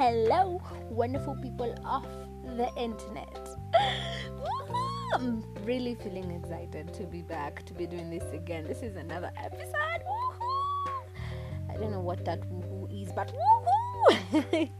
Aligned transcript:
hello, 0.00 0.62
wonderful 0.88 1.36
people 1.42 1.74
of 1.84 2.06
the 2.56 2.70
internet. 2.74 3.50
I'm 5.12 5.44
really 5.62 5.94
feeling 5.94 6.30
excited 6.30 6.94
to 6.94 7.02
be 7.02 7.20
back, 7.20 7.66
to 7.66 7.74
be 7.74 7.86
doing 7.86 8.08
this 8.08 8.24
again. 8.32 8.66
This 8.66 8.82
is 8.82 8.96
another 8.96 9.30
episode. 9.36 10.00
Woohoo! 10.08 11.00
I 11.68 11.76
don't 11.76 11.90
know 11.90 12.00
what 12.00 12.24
that 12.24 12.40
woohoo 12.48 12.88
is, 12.90 13.12
but 13.12 13.30
woohoo! 13.30 14.40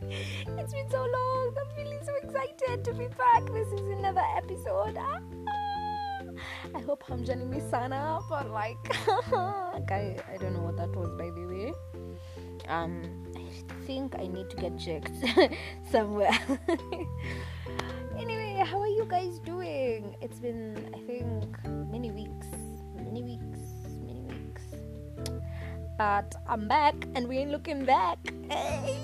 it's 0.59 0.73
been 0.73 0.91
so 0.91 1.07
long. 1.07 1.55
I'm 1.61 1.77
feeling 1.77 2.01
so 2.03 2.15
excited 2.23 2.83
to 2.87 2.95
be 2.95 3.09
back. 3.09 3.45
This 3.53 3.69
is 3.79 3.99
another 3.99 4.25
episode. 4.39 4.97
Ah, 4.99 5.21
I 6.75 6.81
hope 6.81 7.05
I'm 7.11 7.27
joining 7.27 7.51
me 7.51 7.61
sana, 7.61 8.21
but 8.31 8.51
like, 8.51 8.79
I, 9.35 10.17
I 10.33 10.39
don't 10.41 10.55
know 10.55 10.63
what 10.63 10.79
that 10.79 10.97
was 10.97 11.11
by 11.19 11.29
the 11.29 11.47
way. 11.47 11.75
Um, 12.69 13.30
think 13.87 14.15
I 14.19 14.27
need 14.27 14.51
to 14.51 14.57
get 14.57 14.79
checked 14.79 15.13
somewhere. 15.91 16.39
anyway, 18.19 18.63
how 18.67 18.81
are 18.81 18.89
you 18.89 19.07
guys 19.09 19.39
doing? 19.41 20.17
It's 20.21 20.39
been, 20.39 20.77
I 20.95 20.99
think, 21.07 21.57
many 21.91 22.11
weeks, 22.11 22.47
many 22.97 23.23
weeks, 23.23 23.61
many 24.07 24.23
weeks. 24.23 24.63
But 25.99 26.35
I'm 26.49 26.69
back 26.69 26.95
and 27.15 27.29
we 27.29 27.39
ain't 27.39 27.51
looking 27.51 27.85
back. 27.85 28.19
Hey, 28.49 28.97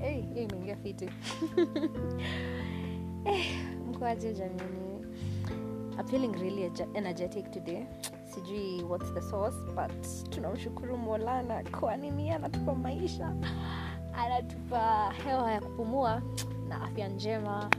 hey, 0.00 0.26
hey, 0.34 0.46
imeingia 0.46 0.76
fiti. 0.82 1.08
Eh? 3.24 3.44
I'm 5.96 6.08
feeling 6.08 6.32
really 6.32 6.68
energetic 6.96 7.52
today. 7.52 7.86
Sijui 8.34 8.82
what's 8.82 9.10
the 9.12 9.20
source, 9.22 9.56
but 9.74 10.30
tunamshukuru 10.30 10.96
Maulana 10.98 11.62
kwa 11.80 11.96
nini 11.96 12.30
anatupa 12.30 12.74
maisha, 12.74 13.34
anatupa 14.14 15.12
hewa 15.24 15.52
ya 15.52 15.60
kupumua 15.60 16.22
na 16.68 16.82
afya 16.82 17.08
njema. 17.08 17.70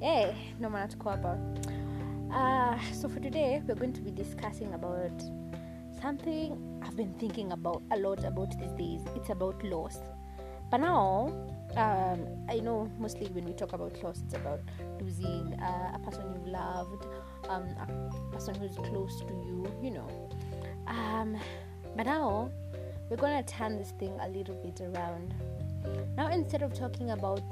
Eh, 0.00 0.34
ndio 0.58 0.70
maana 0.70 0.88
tuko 0.88 1.10
hapa. 1.10 1.38
Uh, 2.28 2.92
so 2.92 3.08
for 3.08 3.20
today 3.22 3.60
we're 3.68 3.74
going 3.80 3.92
to 3.92 4.00
be 4.00 4.10
discussing 4.10 4.74
about 4.74 5.22
something 6.02 6.52
I've 6.82 6.96
been 6.96 7.14
thinking 7.14 7.52
about 7.52 7.82
a 7.90 7.96
lot 7.96 8.24
about 8.24 8.50
these 8.58 8.72
days. 8.76 9.00
It's 9.16 9.30
about 9.30 9.62
loss. 9.64 10.00
But 10.70 10.80
now, 10.80 11.30
um, 11.76 12.26
I 12.48 12.58
know 12.60 12.88
mostly 12.98 13.28
when 13.28 13.44
we 13.44 13.52
talk 13.52 13.72
about 13.72 14.02
loss, 14.02 14.22
it's 14.24 14.34
about 14.34 14.60
losing 15.00 15.54
uh, 15.60 15.92
a 15.94 15.98
person 15.98 16.24
you've 16.34 16.48
loved, 16.48 17.06
um, 17.48 17.64
a 17.80 18.32
person 18.32 18.54
who's 18.54 18.76
close 18.76 19.20
to 19.20 19.32
you, 19.46 19.66
you 19.82 19.90
know. 19.90 20.08
Um, 20.86 21.36
but 21.96 22.06
now, 22.06 22.50
we're 23.08 23.16
gonna 23.16 23.42
turn 23.42 23.78
this 23.78 23.92
thing 23.92 24.12
a 24.20 24.28
little 24.28 24.54
bit 24.56 24.80
around. 24.80 25.34
Now, 26.16 26.28
instead 26.28 26.62
of 26.62 26.72
talking 26.74 27.10
about 27.10 27.42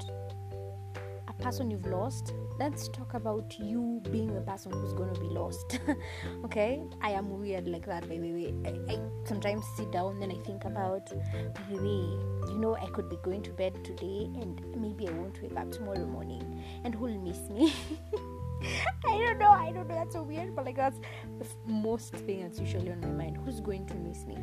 person 1.43 1.69
you've 1.69 1.85
lost, 1.85 2.33
let's 2.57 2.87
talk 2.87 3.13
about 3.15 3.53
you 3.59 4.01
being 4.11 4.33
the 4.33 4.39
person 4.41 4.71
who's 4.71 4.93
gonna 4.93 5.19
be 5.19 5.27
lost. 5.27 5.77
okay, 6.45 6.81
I 7.01 7.09
am 7.11 7.37
weird 7.37 7.67
like 7.67 7.85
that, 7.85 8.07
by 8.07 8.17
the 8.17 8.31
way. 8.31 8.53
I, 8.65 8.93
I 8.93 8.99
sometimes 9.25 9.65
sit 9.75 9.91
down, 9.91 10.21
then 10.21 10.31
I 10.31 10.35
think 10.45 10.63
about, 10.63 11.09
by 11.53 11.61
the 11.69 11.75
way, 11.75 12.53
you 12.53 12.57
know, 12.59 12.77
I 12.77 12.85
could 12.87 13.09
be 13.09 13.17
going 13.23 13.43
to 13.43 13.51
bed 13.51 13.83
today, 13.83 14.29
and 14.41 14.63
maybe 14.77 15.09
I 15.09 15.11
won't 15.11 15.41
wake 15.41 15.57
up 15.57 15.69
tomorrow 15.69 16.05
morning, 16.05 16.63
and 16.85 16.95
who'll 16.95 17.19
miss 17.19 17.39
me? 17.49 17.73
I 19.05 19.17
don't 19.17 19.39
know. 19.39 19.49
I 19.49 19.73
don't 19.73 19.89
know. 19.89 19.95
That's 19.95 20.13
so 20.13 20.23
weird, 20.23 20.55
but 20.55 20.63
like 20.63 20.77
that's 20.77 20.99
the 21.27 21.45
most 21.67 22.13
thing 22.13 22.43
that's 22.43 22.59
usually 22.59 22.89
on 22.89 23.01
my 23.01 23.07
mind. 23.07 23.37
Who's 23.43 23.59
going 23.59 23.85
to 23.87 23.95
miss 23.95 24.25
me? 24.25 24.37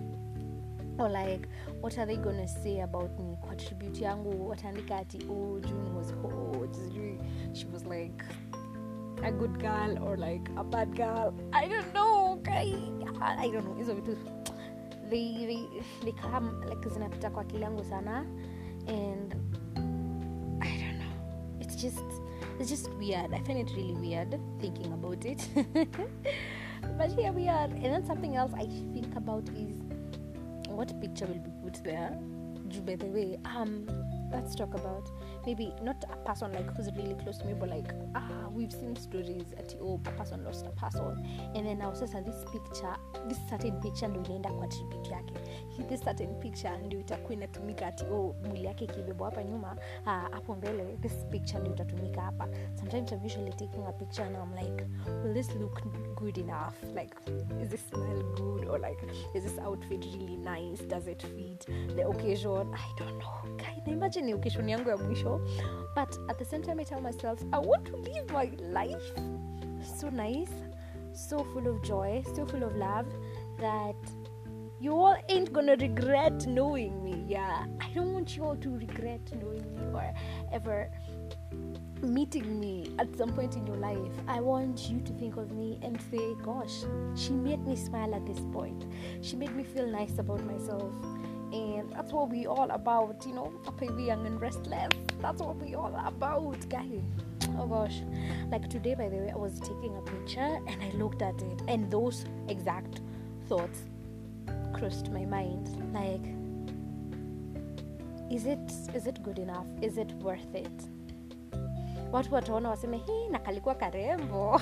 or 1.00 1.08
like 1.08 1.48
what 1.80 1.96
are 1.96 2.04
they 2.04 2.16
gonna 2.16 2.46
say 2.46 2.80
about 2.80 3.18
me 3.18 3.34
yangu 4.02 4.50
oh 5.30 5.60
june 5.60 5.94
was 5.94 6.12
she 7.52 7.66
was 7.66 7.84
like 7.84 8.22
a 9.22 9.32
good 9.32 9.58
girl 9.60 9.98
or 10.02 10.16
like 10.16 10.48
a 10.56 10.64
bad 10.64 10.96
girl. 10.96 11.34
I 11.52 11.68
don't 11.68 11.92
know 11.92 12.40
okay? 12.40 12.74
i 13.20 13.48
don't 13.50 13.64
know. 13.64 13.74
Hizo 13.78 13.94
vitu. 13.94 14.16
Come 16.22 16.64
like 16.68 16.88
zinapita 16.88 17.30
kwa 17.30 17.42
akili 17.42 17.84
sana. 17.84 18.26
And 18.86 19.34
i 20.60 20.78
don't 20.78 20.98
know. 20.98 21.60
It's 21.60 21.76
just 21.76 22.04
it's 22.58 22.70
just 22.70 22.90
weird. 22.98 23.34
I 23.34 23.40
find 23.40 23.58
it 23.58 23.70
really 23.76 23.94
weird 23.94 24.38
thinking 24.60 24.92
about 24.92 25.24
it. 25.24 25.48
But 26.96 27.12
here 27.12 27.32
we 27.32 27.48
are. 27.48 27.64
And 27.64 27.84
then 27.84 28.04
something 28.06 28.36
else 28.36 28.52
i 28.54 28.66
think 28.92 29.16
about 29.16 29.48
is 29.50 29.76
what 30.68 30.98
picture 31.00 31.26
will 31.26 31.34
be 31.34 31.50
put 31.62 31.82
there? 31.84 32.18
By 32.86 32.96
the 32.96 33.06
way 33.06 33.38
um 33.44 33.86
let's 34.32 34.54
talk 34.54 34.74
about 34.74 35.10
maybe 35.46 35.72
not 35.82 35.96
a 36.04 36.16
person 36.16 36.52
like 36.52 36.70
who's 36.76 36.90
really 36.96 37.14
close 37.14 37.38
to 37.38 37.46
me 37.46 37.54
but 37.54 37.68
like 37.70 37.92
ah 38.14 38.48
we've 38.54 38.72
seen 38.72 38.96
stories 38.96 39.52
at 39.58 39.74
oh 39.80 40.00
a 40.06 40.10
person 40.12 40.44
lost 40.44 40.66
a 40.66 40.70
person. 40.70 41.24
And 41.54 41.66
then 41.66 41.78
now 41.78 41.92
sasa 41.92 42.22
this 42.22 42.44
picture 42.52 42.96
this 43.28 43.38
certain 43.50 43.80
picture 43.80 44.08
ndo 44.08 44.20
inaenda 44.20 44.52
kwa 44.52 44.66
tribute 44.68 45.10
yake. 45.10 45.34
This 45.88 46.00
certain 46.00 46.34
picture 46.34 46.76
ndio 46.86 47.00
itakuwa 47.00 47.32
inatumika 47.32 47.86
ati 47.86 48.04
oh 48.04 48.34
mwili 48.48 48.64
yake 48.64 48.84
ikibebwa 48.84 49.44
nyuma 49.44 49.76
ah, 50.06 50.20
hapo 50.30 50.54
mbele 50.54 50.96
this 50.96 51.24
picture 51.30 51.60
ndio 51.60 51.72
itatumika 51.72 52.20
hapa. 52.20 52.48
Sometimes 52.74 53.12
i'm 53.12 53.24
usually 53.24 53.52
taking 53.52 53.86
a 53.86 53.92
picture 53.92 54.24
and 54.26 54.36
i'm 54.36 54.54
like 54.66 54.84
will 55.24 55.34
this 55.34 55.54
look 55.54 55.82
good 56.14 56.38
enough? 56.38 56.74
Like 56.94 57.14
is 57.62 57.68
this 57.68 57.88
smell 57.88 58.22
good? 58.36 58.68
Or 58.68 58.78
like 58.80 59.06
is 59.34 59.44
this 59.44 59.58
outfit 59.58 60.04
really 60.04 60.36
nice? 60.36 60.82
Does 60.86 61.06
it 61.08 61.22
fit 61.22 61.66
the 61.96 62.02
occasion? 62.08 62.74
I 62.74 62.98
don't 62.98 63.18
know. 63.18 63.56
Kind 63.56 63.88
imagine 63.88 64.26
ni 64.26 64.34
occasion 64.34 64.68
yangu 64.68 64.88
ya 64.88 64.96
mwisho 64.96 65.29
but 65.94 66.16
at 66.28 66.38
the 66.38 66.44
same 66.44 66.62
time 66.62 66.80
i 66.80 66.82
tell 66.82 67.00
myself 67.00 67.42
i 67.52 67.58
want 67.58 67.84
to 67.84 67.96
live 67.96 68.30
my 68.30 68.50
life 68.60 69.12
so 69.98 70.08
nice 70.08 70.52
so 71.12 71.44
full 71.52 71.66
of 71.66 71.82
joy 71.82 72.22
so 72.34 72.46
full 72.46 72.62
of 72.62 72.74
love 72.76 73.06
that 73.58 73.96
you 74.80 74.92
all 74.92 75.16
ain't 75.28 75.52
gonna 75.52 75.76
regret 75.76 76.46
knowing 76.46 77.04
me 77.04 77.24
yeah 77.28 77.66
i 77.80 77.90
don't 77.94 78.12
want 78.12 78.36
you 78.36 78.44
all 78.44 78.56
to 78.56 78.70
regret 78.78 79.20
knowing 79.40 79.64
me 79.74 79.80
or 79.92 80.12
ever 80.52 80.90
meeting 82.02 82.58
me 82.58 82.94
at 82.98 83.14
some 83.16 83.30
point 83.30 83.56
in 83.56 83.66
your 83.66 83.76
life, 83.76 84.12
I 84.26 84.40
want 84.40 84.88
you 84.88 85.00
to 85.00 85.12
think 85.14 85.36
of 85.36 85.52
me 85.52 85.78
and 85.82 86.00
say, 86.10 86.34
Gosh, 86.42 86.84
she 87.14 87.32
made 87.32 87.64
me 87.66 87.76
smile 87.76 88.14
at 88.14 88.26
this 88.26 88.40
point. 88.52 88.84
She 89.20 89.36
made 89.36 89.54
me 89.54 89.64
feel 89.64 89.86
nice 89.86 90.18
about 90.18 90.42
myself. 90.44 90.92
And 91.52 91.92
that's 91.92 92.12
what 92.12 92.28
we 92.28 92.46
all 92.46 92.70
about, 92.70 93.24
you 93.26 93.34
know, 93.34 93.52
here 93.80 93.98
young 93.98 94.26
and 94.26 94.40
restless. 94.40 94.90
That's 95.20 95.42
what 95.42 95.56
we 95.56 95.74
all 95.74 95.94
about, 96.06 96.68
guys. 96.68 97.02
Oh 97.58 97.66
gosh. 97.66 98.02
Like 98.50 98.68
today, 98.68 98.94
by 98.94 99.08
the 99.08 99.16
way, 99.16 99.30
I 99.32 99.36
was 99.36 99.58
taking 99.60 99.96
a 99.96 100.02
picture 100.02 100.58
and 100.66 100.82
I 100.82 100.90
looked 100.96 101.22
at 101.22 101.40
it, 101.42 101.62
and 101.66 101.90
those 101.90 102.24
exact 102.48 103.00
thoughts 103.48 103.80
crossed 104.72 105.10
my 105.10 105.24
mind. 105.24 105.68
Like, 105.92 106.24
is 108.30 108.46
it 108.46 108.72
is 108.94 109.06
it 109.06 109.22
good 109.22 109.38
enough? 109.38 109.66
Is 109.82 109.98
it 109.98 110.12
worth 110.14 110.54
it? 110.54 110.88
Watu 112.12 112.34
wataona 112.34 112.70
waseme 112.70 112.96
hii 112.96 113.28
na 113.28 113.38
kalikuwa 113.38 113.74
karembo. 113.74 114.60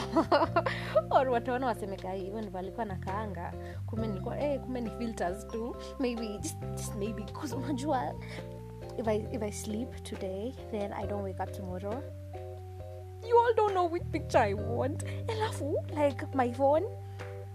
Or 1.10 1.28
wataona 1.28 1.66
waseme 1.66 1.96
ka 1.96 2.12
hivyo 2.12 2.40
ndivyo 2.40 2.58
alikuwa 2.58 2.84
na 2.86 2.96
kaanga. 2.96 3.52
Kumbe 3.86 4.06
nilikuwa 4.06 4.40
eh, 4.40 4.60
kumbe 4.60 4.80
ni 4.80 4.90
filters 4.90 5.46
tu. 5.46 5.76
Maybe 5.98 6.28
just, 6.38 6.58
just 6.76 6.94
maybe 6.94 7.22
because 7.22 7.56
unajua 7.56 8.14
if 8.98 9.08
I, 9.08 9.16
if 9.32 9.42
i 9.42 9.52
sleep 9.52 10.02
today 10.02 10.52
then 10.70 10.92
i 10.92 11.06
don't 11.06 11.24
wake 11.24 11.42
up 11.42 11.52
tomorrow. 11.52 12.02
You 13.28 13.38
all 13.38 13.54
don't 13.56 13.72
know 13.72 13.92
which 13.92 14.04
picture 14.12 14.44
i 14.44 14.54
want. 14.54 15.04
Alafu 15.28 15.74
like 16.04 16.26
my 16.34 16.52
phone 16.52 16.84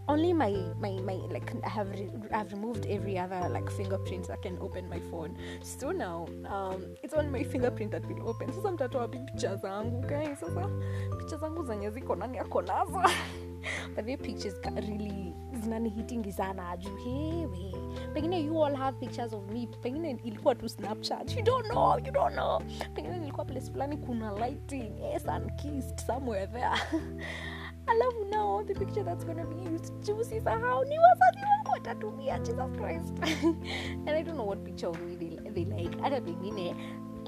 only 0.07 0.33
my 0.33 0.51
my 0.79 0.91
my 1.01 1.15
like 1.31 1.53
I 1.63 1.69
have 1.69 1.89
re- 1.91 2.11
I've 2.31 2.51
removed 2.51 2.85
every 2.85 3.17
other 3.17 3.49
like 3.49 3.69
fingerprint 3.71 4.27
that 4.27 4.41
can 4.41 4.57
open 4.59 4.89
my 4.89 4.99
phone. 4.99 5.37
So 5.61 5.91
now 5.91 6.27
um 6.49 6.95
it's 7.03 7.13
only 7.13 7.31
my 7.31 7.43
fingerprint 7.43 7.91
that 7.91 8.05
will 8.05 8.27
open. 8.29 8.51
Sasa 8.53 8.71
mtatoa 8.71 9.01
wapi 9.01 9.19
picha 9.19 9.55
zangu 9.55 10.01
guys? 10.01 10.39
Sasa 10.39 10.69
picha 11.17 11.37
zangu 11.37 11.63
zenye 11.63 11.89
ziko 11.89 12.15
nani? 12.15 12.39
But 13.95 14.05
the 14.05 14.17
pictures 14.17 14.55
really 14.75 15.33
zinanihitingi 15.61 16.31
sana 16.31 16.77
juu 16.77 16.95
hewe 16.97 17.75
pengine 18.13 18.41
you 18.41 18.63
all 18.63 18.75
have 18.75 18.99
pictures 18.99 19.33
of 19.33 19.49
me 19.51 19.67
pengine 19.81 20.17
ilikuwa 20.23 20.55
tu 20.55 20.69
snapchat 20.69 21.37
you 21.37 21.43
don't 21.43 21.67
know 21.67 21.97
you 22.05 22.11
don't 22.11 22.33
know 22.33 22.61
pengine 22.93 23.17
nilikuwa 23.17 23.45
place 23.45 23.71
fulani 23.71 23.97
kuna 23.97 24.31
lighting 24.31 24.99
yes 24.99 25.27
and 25.27 25.55
kissed 25.55 25.99
somewhere 26.05 26.47
there 26.47 26.71
alafu 27.93 28.25
nao 28.25 28.63
the 28.63 28.73
picture 28.73 29.03
that's 29.03 29.25
gonna 29.25 29.45
be 29.45 29.55
used. 29.75 29.93
Juu 30.01 30.23
sisahau 30.23 30.85
ni 30.85 30.99
wazazi 30.99 31.39
wangu 31.45 31.71
watatumia 31.71 32.39
jesus 32.39 32.71
christ. 32.77 33.13
And 34.07 34.09
i 34.09 34.23
don't 34.23 34.35
know 34.35 34.47
what 34.47 34.63
picture 34.63 34.89
of 34.89 35.01
me 35.01 35.15
they, 35.15 35.51
they 35.51 35.65
like. 35.65 36.01
Hata 36.01 36.21
pengine 36.21 36.75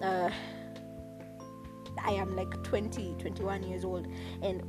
uh, 0.01 0.31
i 2.05 2.19
am 2.19 2.35
like 2.35 2.57
20 2.57 3.15
21 3.15 3.63
years 3.69 3.85
old. 3.85 4.07
And 4.41 4.63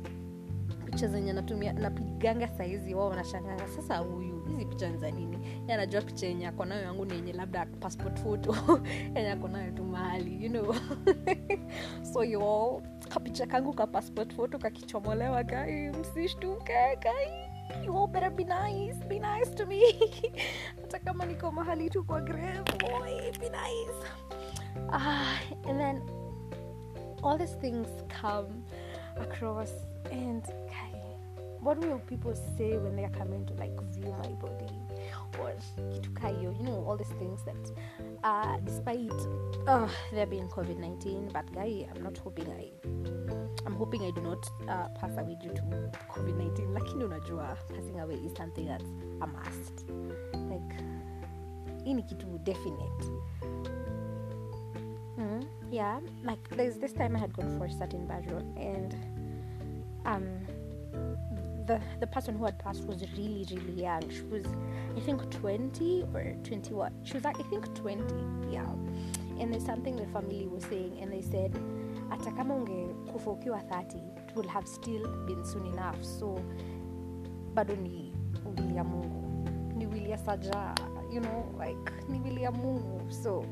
picha 0.85 1.07
zenye 1.07 1.33
natumia 1.33 1.73
napiganga 1.73 2.47
saizi 2.47 2.93
wao 2.93 3.09
wanashanganga 3.09 3.67
sasa 3.67 3.97
huyu 3.97 4.45
hizi 4.47 4.65
picha 4.65 4.89
ni 4.89 4.97
za 4.97 5.11
nini? 5.11 5.37
Y 5.67 5.73
anajua 5.73 6.01
picha 6.01 6.27
yenye 6.27 6.47
ako 6.47 6.65
nayo 6.65 6.81
yangu 6.83 7.05
ni 7.05 7.13
yenye 7.13 7.33
labda 7.33 7.65
passport 7.65 8.19
photo. 8.19 8.55
Yenye 9.15 9.31
ako 9.31 9.47
nayo 9.47 9.71
tu 9.71 9.83
mahali 9.83 10.43
you 10.43 10.49
know. 10.49 10.75
So 12.13 12.23
yo 12.23 12.81
kapicha 13.07 13.45
kangu 13.45 13.73
ka 13.73 13.87
passport 13.87 14.33
photo 14.35 14.57
kakichomolewa 14.57 15.43
kai 15.43 15.89
msishtuke 15.89 16.95
kai 16.99 17.47
you 17.83 17.97
all 17.97 18.07
better 18.07 18.29
be 18.29 18.43
nice. 18.43 18.95
Be 19.09 19.19
nice 19.19 19.49
to 19.55 19.65
me. 19.65 19.81
Hata 20.81 20.99
kama 20.99 21.25
niko 21.25 21.51
mahali 21.51 21.89
tu 21.89 22.03
kwa 22.03 22.21
grave 22.21 22.63
boy 22.79 23.31
be 23.39 23.49
nice. 23.49 23.99
Ah, 24.91 25.39
and 25.67 25.79
then 25.79 26.01
all 27.23 27.37
these 27.37 27.55
things 27.61 27.87
come 28.21 28.63
across 29.17 29.71
and 30.11 30.43
kai, 30.43 30.93
what 31.59 31.77
will 31.79 31.99
people 31.99 32.33
say 32.57 32.77
when 32.77 32.95
they 32.95 33.03
are 33.03 33.17
coming 33.17 33.45
to 33.45 33.53
like 33.55 33.75
view 33.91 34.13
my 34.23 34.29
body 34.39 34.86
or 35.47 35.55
kitu 35.95 36.09
kayo 36.19 36.51
you 36.51 36.63
know 36.67 36.83
all 36.83 36.97
these 36.99 37.15
things 37.15 37.39
that 37.47 37.63
uh, 38.23 38.59
despite 38.67 39.15
uh, 39.67 39.87
there 40.11 40.27
being 40.27 40.47
covid-19 40.51 41.31
but 41.31 41.47
guy 41.55 41.87
i'm 41.87 42.03
not 42.03 42.17
hoping 42.19 42.47
i 42.51 42.67
i'm 43.65 43.75
hoping 43.75 44.03
i 44.03 44.11
do 44.11 44.21
not 44.21 44.43
uh, 44.67 44.91
pass 44.99 45.15
away 45.17 45.35
due 45.39 45.55
to 45.55 45.63
covid-19 46.11 46.67
like 46.75 46.87
lakini 46.87 47.03
unajua 47.03 47.57
passing 47.75 47.99
away 47.99 48.15
is 48.25 48.33
something 48.37 48.65
that's 48.65 48.85
a 49.21 49.27
must. 49.27 49.85
Like 50.33 50.75
hii 51.83 51.93
ni 51.93 52.03
kitu 52.03 52.39
definite. 52.43 53.05
Mm, 55.17 55.45
yeah 55.71 55.99
like 56.23 56.55
there's 56.55 56.77
this 56.77 56.93
time 56.93 57.15
i 57.15 57.19
had 57.19 57.33
gone 57.33 57.57
for 57.57 57.65
a 57.65 57.71
certain 57.71 58.05
burial 58.07 58.43
and 58.57 58.95
um 60.05 60.56
the 61.67 61.79
the 61.99 62.07
person 62.07 62.35
who 62.37 62.45
had 62.45 62.57
passed 62.59 62.83
was 62.87 63.01
really 63.17 63.45
really 63.51 63.81
young. 63.83 64.09
She 64.09 64.21
was 64.23 64.45
i 64.97 64.99
think 64.99 65.29
20 65.29 66.05
or 66.13 66.35
21 66.43 66.91
she 67.03 67.13
was 67.13 67.23
like 67.23 67.39
i 67.39 67.43
think 67.43 67.73
20 67.75 68.03
yeah. 68.51 68.65
And 69.39 69.53
there's 69.53 69.65
something 69.65 69.95
the 69.95 70.07
family 70.07 70.47
was 70.47 70.63
saying 70.63 70.97
and 71.01 71.11
they 71.11 71.21
said 71.21 71.53
hata 72.09 72.31
kama 72.31 72.55
ungekufa 72.55 73.31
ukiwa 73.31 73.59
30 73.59 73.97
it 73.97 74.35
would 74.35 74.49
have 74.49 74.67
still 74.67 75.07
been 75.25 75.43
soon 75.43 75.65
enough. 75.65 76.03
So 76.03 76.39
bado 77.53 77.75
ni 77.75 78.13
ya 78.75 78.83
mungu. 78.83 79.23
Ni 79.77 80.17
saja 80.17 80.75
you 81.13 81.21
know 81.21 81.53
like 81.59 81.91
ni 82.09 82.19
wili 82.19 82.43
ya 82.43 82.51
mungu. 82.51 83.11
So 83.11 83.45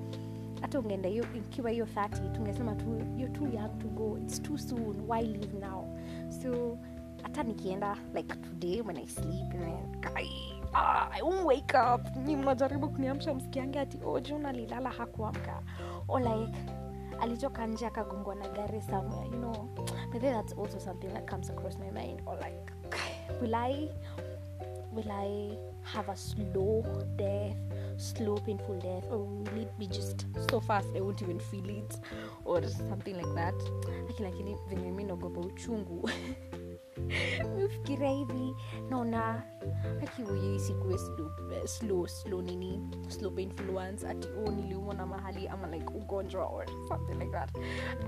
hata 0.62 0.80
ungeenda 0.80 1.10
ikiwa 1.10 1.70
hiyo 1.70 1.86
30 1.86 2.32
tungesema 2.32 2.76
tu 2.76 2.86
you're 3.18 3.34
too 3.34 3.48
young 3.48 3.80
to 3.80 3.88
go. 3.88 4.18
It's 4.18 4.42
too 4.42 4.58
soon. 4.58 4.96
Why 5.08 5.22
live 5.22 5.54
now? 5.60 5.86
So 6.30 6.78
hata 7.36 7.48
nikienda 7.48 7.98
like 8.14 8.36
today 8.36 8.82
when 8.82 8.98
i 8.98 9.06
sleep 9.08 9.54
and 9.54 10.08
ah, 10.74 11.10
wake 11.46 11.74
up. 11.74 12.16
Ni 12.16 12.36
mnajaribu 12.36 12.90
kuniamsha 12.90 13.34
msikiange 13.34 13.80
ati 13.80 14.00
oh 14.06 14.20
juna 14.20 14.50
alilala 14.50 14.90
hakuamka. 14.90 15.62
Or 16.08 16.22
like 16.22 16.58
alitoka 17.20 17.68
nje 17.68 17.86
akagongwa 17.86 18.36
na 18.36 18.48
gari 18.48 18.82
somewhere 18.82 19.26
you 19.26 19.38
know. 19.38 19.70
Then 20.12 20.34
that's 20.34 20.54
also 20.54 20.80
something 20.80 21.08
that 21.08 21.30
comes 21.30 21.50
across 21.50 21.78
my 21.78 21.92
mind. 21.92 22.22
Or 22.26 22.38
like 22.38 22.74
will 23.42 23.56
i 23.56 23.90
will 24.94 25.12
i 25.12 25.58
have 25.84 26.12
a 26.12 26.16
slow 26.16 26.84
death 27.16 27.58
slow 27.98 28.36
painful 28.38 28.76
death 28.80 29.04
or 29.12 29.18
will 29.18 29.62
it 29.62 29.78
be 29.80 29.88
just 29.88 30.26
so 30.50 30.60
fast 30.60 30.88
i 30.96 31.02
won't 31.02 31.22
even 31.22 31.40
feel 31.40 31.70
it? 31.70 32.00
Or 32.46 32.68
something 32.68 33.16
like 33.16 33.36
that. 33.36 33.56
Lakini 34.20 34.56
venye 34.70 34.92
mi 34.92 35.04
naogopa 35.04 35.40
uchungu 35.40 36.10
mifikiria 37.58 38.10
hivi 38.10 38.56
naona 38.90 39.44
ati 44.04 44.28
oh 44.28 44.52
mahali 45.06 45.48
ama 45.48 45.68
like 45.68 45.86
ugonjwa 45.96 46.46
or 46.46 46.66
something 46.88 47.14
like 47.20 47.32
that. 47.32 47.50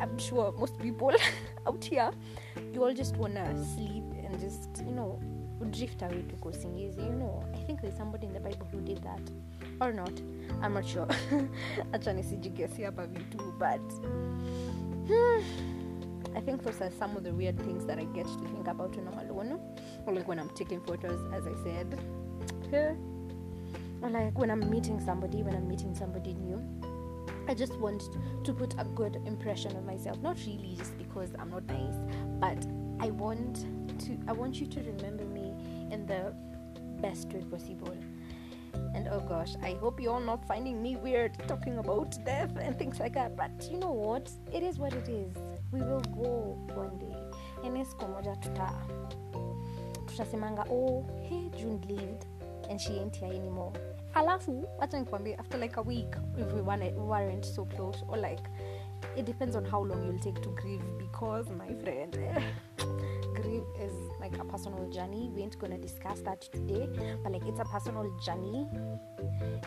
I'm 0.04 0.20
sure 0.20 0.52
most 0.60 0.78
people 0.78 1.18
out 1.68 1.86
here 1.90 2.12
you 2.74 2.86
all 2.86 2.94
just 2.94 3.18
wanna 3.18 3.66
sleep 3.66 4.04
and 4.26 4.40
just 4.40 4.82
you 4.86 4.92
know 4.92 5.20
drift 5.72 6.04
away 6.04 6.24
to 6.24 6.36
kosingizi 6.36 7.02
you 7.02 7.14
know. 7.14 7.44
I 7.54 7.64
think 7.66 7.82
there's 7.82 7.98
somebody 7.98 8.26
in 8.28 8.34
the 8.34 8.40
bible 8.40 8.68
who 8.72 8.82
did 8.82 9.04
that. 9.04 9.32
Or 9.82 9.94
not. 9.94 10.22
I'm 10.62 10.74
not 10.74 10.86
sure. 10.86 11.08
Acha 11.94 12.14
nisijigesi 12.14 12.82
vitu 13.08 13.38
but 13.60 13.94
hmm, 15.08 15.44
I 16.38 16.40
think 16.40 16.62
those 16.62 16.80
are 16.82 16.92
some 16.92 17.18
of 17.18 17.24
the 17.24 17.34
weird 17.34 17.58
things 17.58 17.84
that 17.88 17.98
I 17.98 18.04
get 18.04 18.28
to 18.28 18.48
think 18.54 18.68
about 18.68 18.96
when 18.96 19.08
I'm 19.08 19.18
alone. 19.28 19.60
Or 20.06 20.14
like 20.14 20.28
when 20.28 20.38
I'm 20.38 20.50
taking 20.50 20.80
photos, 20.82 21.20
as 21.34 21.48
I 21.48 21.54
said. 21.64 22.00
Yeah. 22.72 22.94
Or 24.04 24.12
like 24.12 24.38
when 24.38 24.52
I'm 24.52 24.70
meeting 24.70 25.04
somebody, 25.04 25.42
when 25.42 25.56
I'm 25.56 25.68
meeting 25.68 25.96
somebody 25.96 26.36
new. 26.36 26.62
I 27.48 27.56
just 27.56 27.74
want 27.80 28.04
to 28.44 28.54
put 28.54 28.76
a 28.78 28.84
good 28.84 29.16
impression 29.26 29.76
of 29.76 29.84
myself. 29.84 30.22
Not 30.22 30.38
really 30.46 30.76
just 30.78 30.96
because 31.00 31.32
I'm 31.40 31.50
not 31.50 31.66
nice, 31.66 31.96
but 32.40 32.68
I 33.04 33.10
want 33.10 33.66
to 34.02 34.18
I 34.28 34.34
want 34.34 34.62
you 34.62 34.68
to 34.68 34.80
remember 34.82 35.26
me 35.26 35.56
in 35.92 36.06
the 36.06 36.36
best 37.02 37.30
way 37.30 37.42
possible. 37.50 37.98
Oh 39.12 39.20
gosh, 39.20 39.56
I 39.64 39.74
hope 39.80 40.00
you're 40.02 40.20
not 40.20 40.46
finding 40.48 40.82
me 40.82 40.96
weird 40.96 41.38
talking 41.48 41.78
about 41.78 42.18
death 42.26 42.52
and 42.60 42.78
things 42.78 43.00
like 43.00 43.14
that. 43.14 43.36
But 43.36 43.52
you 43.72 43.78
know 43.78 43.92
what? 43.92 44.30
It 44.54 44.64
is 44.64 44.78
what 44.78 44.94
it 44.94 45.08
is. 45.08 45.34
We 45.72 45.82
will 45.82 46.02
go 46.02 46.58
one 46.74 46.98
day. 46.98 47.16
And 47.64 47.86
siku 47.86 48.08
moja 48.08 48.36
tuta 48.42 48.72
tutasemanga 50.06 50.66
oh 50.70 51.06
hey 51.24 51.50
June 51.58 51.82
lived 51.90 52.26
and 52.70 52.80
she 52.80 52.94
ain't 52.94 53.16
here 53.16 53.34
anymore. 53.34 53.74
Alafu, 54.16 54.68
wacha 54.80 55.00
nikwambie 55.00 55.40
after 55.40 55.58
like 55.58 55.78
a 55.78 55.82
week 55.82 56.16
if 56.38 56.54
we 56.54 56.62
weren't, 56.62 57.46
so 57.46 57.66
close 57.66 58.04
or 58.08 58.18
like 58.18 58.50
it 59.16 59.26
depends 59.26 59.56
on 59.56 59.66
how 59.66 59.82
long 59.82 60.04
you'll 60.06 60.20
take 60.20 60.42
to 60.42 60.50
grieve 60.50 60.82
because 60.98 61.50
my 61.50 61.74
friend 61.84 62.18
like 64.30 64.40
a 64.42 64.46
personal 64.46 64.90
journey 64.90 65.30
we 65.34 65.42
ain't 65.42 65.58
gonna 65.60 65.78
discuss 65.78 66.20
that 66.22 66.42
today 66.42 66.88
but 67.24 67.32
like 67.32 67.46
it's 67.48 67.60
a 67.60 67.66
personal 67.66 68.10
journey 68.26 68.68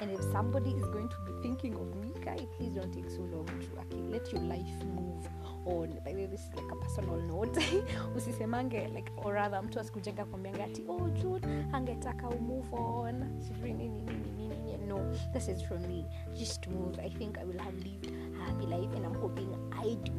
and 0.01 0.11
if 0.11 0.21
somebody 0.33 0.71
is 0.71 0.85
going 0.87 1.09
to 1.09 1.17
be 1.27 1.33
thinking 1.43 1.75
of 1.75 1.95
me 1.97 2.13
guy 2.25 2.39
please 2.57 2.75
don't 2.75 2.93
take 2.93 3.11
so 3.11 3.23
long 3.23 3.47
to 3.47 3.81
okay 3.81 4.03
let 4.11 4.33
your 4.33 4.43
life 4.43 4.85
move 4.95 5.27
on. 5.67 5.91
By 6.05 6.13
the 6.13 6.21
way 6.21 6.27
this 6.27 6.41
is 6.41 6.51
like 6.55 6.71
a 6.73 6.77
personal 6.77 7.17
note. 7.21 7.55
Usisemange 8.17 8.95
like 8.95 9.11
or 9.17 9.35
rather 9.35 9.63
mtu 9.63 9.81
asikujenga 9.81 10.25
kwambianga 10.25 10.65
ati 10.65 10.85
oh 10.89 11.09
jud 11.09 11.47
angetaka 11.73 12.29
umove 12.29 12.77
on. 12.77 13.41
Sijui 13.41 13.73
nini 13.73 14.03
nini 14.03 14.31
nini. 14.37 14.87
No 14.87 14.99
this 15.33 15.49
is 15.49 15.63
from 15.63 15.83
me. 15.87 16.07
Just 16.39 16.67
move. 16.69 16.99
I 16.99 17.11
think 17.11 17.39
i 17.39 17.45
will 17.45 17.59
have 17.59 17.77
lived 17.77 18.07
a 18.07 18.45
happy 18.45 18.67
life 18.67 18.97
and 18.97 19.07
i'm 19.07 19.15
hoping 19.15 19.49
i 19.73 19.95
do. 19.95 20.13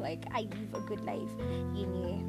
Like 0.00 0.26
i 0.34 0.40
live 0.42 0.74
a 0.74 0.80
good 0.80 1.00
life. 1.00 1.32
Yenye 1.74 2.24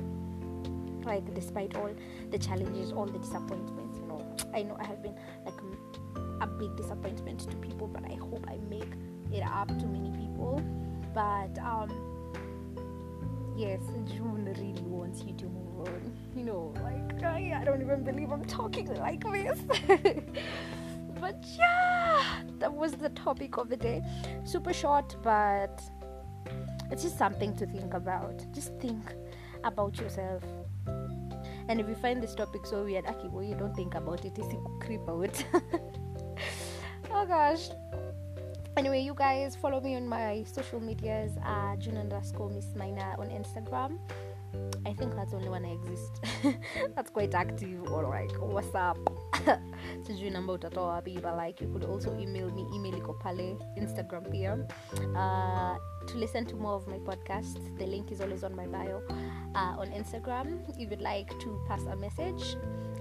like 1.06 1.34
despite 1.34 1.75
all 1.75 1.91
the 2.32 2.38
challenges 2.38 2.91
all 2.91 3.06
the 3.06 3.20
disappointments 3.20 3.98
you 3.98 4.06
know. 4.06 4.25
I 4.53 4.63
know 4.63 4.77
i 4.79 4.86
have 4.86 5.01
been 5.03 5.15
like 5.46 5.60
a 6.41 6.48
big 6.48 6.75
disappointment 6.75 7.39
to 7.50 7.56
people 7.58 7.88
but 7.88 8.03
i 8.06 8.15
hope 8.15 8.46
i 8.48 8.58
make 8.70 8.94
it 9.32 9.44
up 9.44 9.68
to 9.68 9.86
many 9.86 10.10
people. 10.18 10.62
But 11.13 11.58
um 11.60 11.89
yes 13.58 13.82
june 14.06 14.46
really 14.46 14.82
wants 14.84 15.24
you 15.24 15.34
to 15.34 15.46
move 15.46 15.88
on. 15.88 16.18
You 16.36 16.46
know 16.46 16.74
like 16.84 17.24
i, 17.24 17.60
I 17.60 17.63
don't 17.63 17.82
even 17.82 18.03
believe 18.03 18.32
i'm 18.32 18.46
talking 18.46 18.94
like 18.96 19.24
this. 19.32 19.60
But 21.20 21.44
yeah 21.58 22.24
that 22.60 22.74
was 22.74 22.94
the 22.94 23.10
topic 23.10 23.58
of 23.58 23.68
the 23.70 23.75
day. 23.75 24.01
Super 24.46 24.74
short 24.74 25.15
but 25.22 25.82
it's 26.91 27.03
just 27.03 27.18
something 27.18 27.56
to 27.58 27.65
think 27.65 27.94
about. 27.94 28.46
Just 28.53 28.74
think 28.79 29.13
about 29.63 29.98
yourself 30.00 30.44
and 31.69 31.79
if 31.79 31.88
you 31.88 31.95
find 31.95 32.21
this 32.21 32.35
topic 32.35 32.65
so 32.65 32.83
weird 32.83 33.05
aki 33.05 33.27
well, 33.29 33.43
you 33.43 33.55
don't 33.55 33.75
think 33.75 33.95
about 33.95 34.25
it. 34.25 34.38
It's 34.38 34.53
creep 34.79 35.07
out. 35.07 35.43
Oh 37.11 37.25
gosh. 37.25 37.69
Anyway 38.77 39.01
you 39.01 39.13
guys 39.13 39.55
follow 39.55 39.81
me 39.81 39.95
on 39.95 40.07
my 40.07 40.43
social 40.43 40.79
medias 40.79 41.38
uh 41.45 41.75
june 41.77 41.97
underscore 41.97 42.49
miss 42.49 42.67
mina 42.75 43.15
on 43.19 43.29
instagram. 43.29 43.97
I 44.85 44.93
think 44.93 45.15
that's 45.15 45.31
the 45.31 45.38
only 45.38 45.49
one 45.49 45.65
i 45.65 45.71
exist 45.71 46.11
quite 47.09 47.33
active 47.33 47.83
or 47.91 48.03
like 48.03 48.31
WhatsApp? 48.39 48.97
Sijui 50.03 50.29
namba 50.31 50.53
utatoa 50.53 50.87
wapi 50.87 51.21
but 51.21 51.35
like 51.35 51.61
you 51.61 51.67
could 51.67 51.85
also 51.85 52.17
email 52.19 52.49
me 52.51 52.65
email 52.73 52.93
iko 52.93 53.13
pale 53.13 53.57
instagram 53.77 54.31
pia. 54.31 54.57
Uh, 55.15 55.77
to 56.07 56.17
listen 56.17 56.45
to 56.45 56.55
more 56.55 56.73
of 56.73 56.87
my 56.87 56.97
podcasts 56.99 57.77
the 57.77 57.85
link 57.85 58.11
is 58.11 58.21
always 58.21 58.43
on 58.43 58.55
my 58.55 58.67
bio 58.67 59.01
uh, 59.55 59.75
on 59.77 59.87
instagram. 59.91 60.67
If 60.69 60.79
you'd 60.79 61.01
like 61.01 61.29
to 61.39 61.59
pass 61.67 61.83
a 61.83 61.95
message 61.95 62.55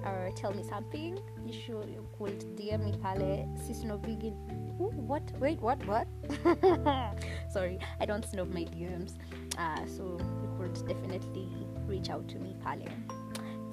or 0.05 0.31
tell 0.37 0.53
me 0.53 0.63
something 0.63 1.19
you 1.45 1.53
should 1.53 1.89
you 1.89 2.07
could 2.19 2.39
dm 2.57 2.85
me 2.85 2.95
pale. 3.03 3.49
Ooh, 4.81 4.93
what? 5.07 5.23
Wait 5.41 5.61
what? 5.61 5.85
What? 5.87 6.07
Sorry 7.51 7.79
i 8.01 8.07
don't 8.07 8.25
snob 8.25 8.53
my 8.53 8.65
dms 8.65 9.15
uh, 9.59 9.87
so 9.87 10.19
you 10.43 10.51
could 10.59 10.75
definitely 10.87 11.49
reach 11.87 12.11
out 12.11 12.29
to 12.29 12.39
me 12.39 12.55
pale 12.65 12.89